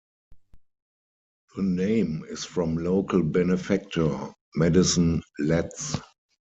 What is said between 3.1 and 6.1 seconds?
benefactor, Maddison Letts.